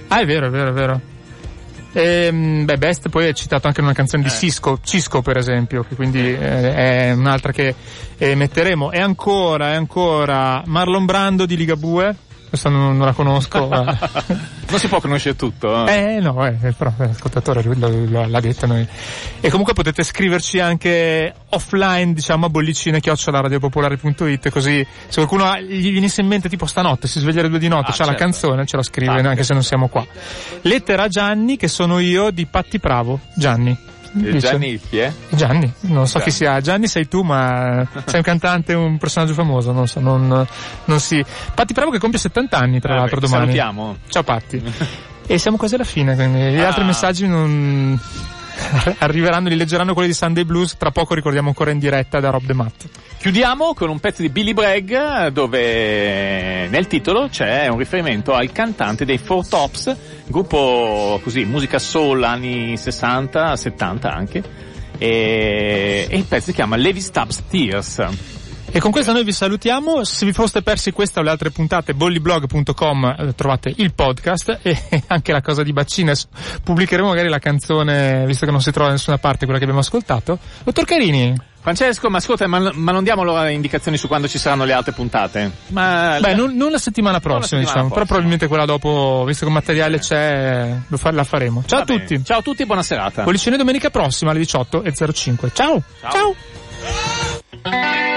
ah 0.07 0.19
è 0.19 0.25
vero 0.25 0.47
è 0.47 0.49
vero 0.49 0.69
è 0.69 0.73
vero 0.73 1.01
e, 1.93 2.25
ehm, 2.25 2.65
beh, 2.65 2.77
Best 2.77 3.09
poi 3.09 3.27
è 3.27 3.33
citato 3.33 3.67
anche 3.67 3.79
in 3.79 3.85
una 3.85 3.95
canzone 3.95 4.23
di 4.23 4.29
eh. 4.29 4.31
Cisco, 4.31 4.79
Cisco 4.83 5.21
per 5.21 5.37
esempio, 5.37 5.83
che 5.87 5.95
quindi 5.95 6.19
eh, 6.19 7.07
è 7.07 7.11
un'altra 7.11 7.51
che 7.51 7.75
eh, 8.17 8.35
metteremo. 8.35 8.91
E 8.91 8.99
ancora, 8.99 9.71
e 9.71 9.75
ancora 9.75 10.63
Marlon 10.65 11.05
Brando 11.05 11.45
di 11.45 11.57
Ligabue 11.57 12.15
questa 12.51 12.67
non, 12.67 12.97
non 12.97 13.05
la 13.05 13.13
conosco. 13.13 13.69
non 13.71 14.77
si 14.77 14.89
può 14.89 14.99
conoscere 14.99 15.37
tutto. 15.37 15.87
Eh, 15.87 16.15
eh 16.15 16.19
no, 16.19 16.45
eh, 16.45 16.73
però 16.73 16.91
l'ascoltatore 16.97 17.63
l'ha 17.63 18.39
detto 18.41 18.65
noi. 18.65 18.85
E 19.39 19.49
comunque 19.49 19.71
potete 19.71 20.03
scriverci 20.03 20.59
anche 20.59 21.33
offline, 21.47 22.11
diciamo, 22.11 22.47
a 22.47 22.49
bollicine 22.49 22.99
radiopopolare.it 23.01 24.49
così 24.49 24.85
se 25.07 25.25
qualcuno 25.25 25.61
gli 25.61 25.93
venisse 25.93 26.19
in 26.19 26.27
mente 26.27 26.49
tipo 26.49 26.65
stanotte, 26.65 27.07
si 27.07 27.21
sveglia 27.21 27.39
alle 27.39 27.49
due 27.49 27.59
di 27.59 27.69
notte, 27.69 27.91
ah, 27.91 27.91
c'ha 27.91 28.03
certo. 28.03 28.11
la 28.11 28.17
canzone, 28.17 28.65
ce 28.65 28.75
la 28.75 28.83
scrive, 28.83 29.21
ah, 29.21 29.29
anche 29.29 29.43
se 29.43 29.53
non 29.53 29.63
siamo 29.63 29.87
qua. 29.87 30.05
Lettera 30.63 31.03
a 31.03 31.07
Gianni, 31.07 31.55
che 31.55 31.69
sono 31.69 31.99
io 31.99 32.31
di 32.31 32.45
Patti 32.47 32.79
Bravo. 32.79 33.17
Gianni. 33.33 33.90
Dice. 34.13 34.39
Gianni 34.39 34.79
chi 34.79 34.97
è? 34.97 35.11
Gianni, 35.29 35.71
non 35.81 36.05
so 36.05 36.19
Gianni. 36.19 36.31
chi 36.31 36.35
sia. 36.35 36.59
Gianni 36.59 36.87
sei 36.87 37.07
tu, 37.07 37.21
ma 37.21 37.87
sei 38.05 38.17
un 38.17 38.21
cantante, 38.21 38.73
un 38.73 38.97
personaggio 38.97 39.33
famoso, 39.33 39.71
non 39.71 39.87
so, 39.87 39.99
non, 39.99 40.45
non 40.85 40.99
si... 40.99 41.23
Patti 41.53 41.73
Bravo 41.73 41.91
che 41.91 41.99
compie 41.99 42.19
70 42.19 42.57
anni, 42.57 42.79
tra 42.79 42.93
ah, 42.93 42.97
l'altro, 42.97 43.19
beh, 43.19 43.27
domani. 43.27 43.41
Salutiamo. 43.43 43.97
Ciao 44.09 44.23
Patti. 44.23 44.61
e 45.25 45.37
siamo 45.37 45.57
quasi 45.57 45.75
alla 45.75 45.83
fine, 45.85 46.15
quindi 46.15 46.39
gli 46.39 46.59
ah. 46.59 46.67
altri 46.67 46.83
messaggi 46.83 47.27
non... 47.27 47.99
arriveranno, 48.99 49.49
li 49.49 49.55
leggeranno 49.55 49.93
quelli 49.93 50.09
di 50.09 50.13
Sunday 50.13 50.43
Blues, 50.43 50.77
tra 50.77 50.91
poco 50.91 51.13
ricordiamo 51.13 51.49
ancora 51.49 51.71
in 51.71 51.79
diretta 51.79 52.19
da 52.19 52.29
Rob 52.29 52.45
The 52.45 52.53
Matt. 52.53 52.85
Chiudiamo 53.17 53.73
con 53.73 53.89
un 53.89 53.99
pezzo 53.99 54.21
di 54.21 54.29
Billy 54.29 54.53
Bragg 54.53 55.27
dove 55.27 56.67
nel 56.67 56.87
titolo 56.87 57.27
c'è 57.29 57.67
un 57.67 57.77
riferimento 57.77 58.33
al 58.33 58.51
cantante 58.51 59.05
dei 59.05 59.17
Four 59.17 59.47
Tops, 59.47 59.95
gruppo 60.25 61.19
così, 61.23 61.45
musica 61.45 61.77
soul 61.77 62.23
anni 62.23 62.77
60, 62.77 63.55
70 63.55 64.11
anche, 64.11 64.43
e, 64.97 66.07
e 66.09 66.17
il 66.17 66.25
pezzo 66.25 66.45
si 66.45 66.53
chiama 66.53 66.75
Levi 66.75 67.01
Stubbs 67.01 67.43
Tears. 67.49 68.39
E 68.73 68.79
con 68.79 68.91
questo 68.91 69.11
noi 69.11 69.25
vi 69.25 69.33
salutiamo. 69.33 70.05
Se 70.05 70.25
vi 70.25 70.31
foste 70.31 70.61
persi 70.61 70.91
questa 70.91 71.19
o 71.19 71.23
le 71.23 71.29
altre 71.29 71.51
puntate, 71.51 71.93
bolliblog.com 71.93 73.15
eh, 73.19 73.35
trovate 73.35 73.73
il 73.75 73.93
podcast 73.93 74.59
e 74.63 75.03
anche 75.07 75.33
la 75.33 75.41
cosa 75.41 75.61
di 75.61 75.73
Baccines. 75.73 76.29
Pubblicheremo 76.63 77.09
magari 77.09 77.27
la 77.27 77.39
canzone, 77.39 78.25
visto 78.25 78.45
che 78.45 78.51
non 78.51 78.61
si 78.61 78.71
trova 78.71 78.87
da 78.87 78.93
nessuna 78.95 79.17
parte 79.17 79.43
quella 79.43 79.57
che 79.57 79.65
abbiamo 79.65 79.81
ascoltato. 79.81 80.39
Dottor 80.63 80.85
Carini. 80.85 81.49
Francesco, 81.61 82.09
ma 82.09 82.17
ascolta, 82.17 82.47
ma, 82.47 82.71
ma, 82.73 82.91
non 82.91 83.03
diamo 83.03 83.21
allora 83.21 83.49
indicazioni 83.49 83.95
su 83.95 84.07
quando 84.07 84.27
ci 84.27 84.39
saranno 84.39 84.63
le 84.65 84.73
altre 84.73 84.93
puntate? 84.93 85.51
Ma, 85.67 86.17
Beh, 86.19 86.33
non, 86.33 86.55
non, 86.55 86.71
la 86.71 86.79
settimana 86.79 87.19
prossima, 87.19 87.39
la 87.39 87.45
settimana 87.45 87.65
diciamo, 87.65 87.87
prossima. 87.87 87.93
però 87.93 88.05
probabilmente 88.05 88.47
quella 88.47 88.65
dopo, 88.65 89.23
visto 89.27 89.43
che 89.43 89.51
il 89.51 89.57
materiale 89.57 89.99
c'è, 89.99 90.75
fa, 90.95 91.11
la 91.11 91.23
faremo. 91.23 91.63
Ciao 91.67 91.77
Va 91.77 91.83
a 91.83 91.85
bene. 91.85 92.05
tutti. 92.05 92.23
Ciao 92.23 92.39
a 92.39 92.41
tutti 92.41 92.63
e 92.63 92.65
buona 92.65 92.81
serata. 92.81 93.23
Bollicine 93.23 93.57
domenica 93.57 93.91
prossima 93.91 94.31
alle 94.31 94.39
18.05. 94.39 95.49
Ciao. 95.53 95.83
Ciao. 95.99 96.35
Ciao. 97.61 98.10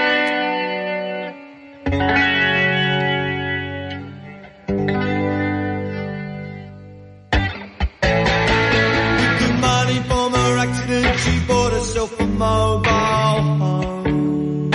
Mobile 12.37 13.41
home. 13.61 14.71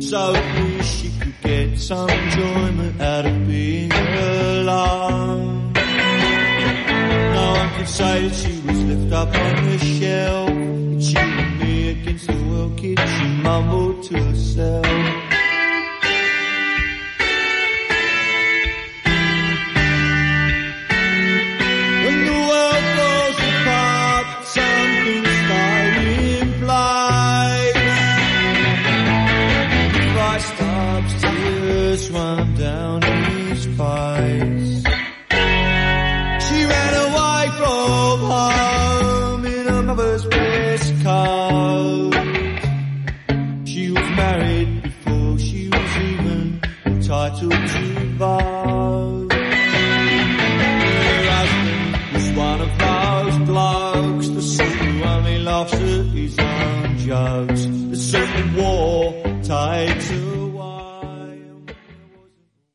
So 0.00 0.34
at 0.34 0.62
least 0.62 1.02
she 1.02 1.10
could 1.20 1.40
get 1.42 1.78
some 1.78 2.08
enjoyment 2.08 3.00
out 3.00 3.26
of 3.26 3.46
being 3.46 3.92
alone. 3.92 5.72
No 7.34 7.52
one 7.60 7.70
could 7.76 7.88
say 7.88 8.28
that 8.28 8.34
she 8.34 8.60
was 8.66 8.84
left 8.84 9.12
up 9.12 9.28
on 9.28 9.64
the 9.66 9.78
shelf. 9.78 10.50
She 11.02 11.16
and 11.18 11.58
me 11.60 11.90
against 11.90 12.26
the 12.28 12.34
world 12.48 12.80
she 12.80 13.26
mumbled 13.42 14.02
to 14.04 14.22
herself. 14.22 15.05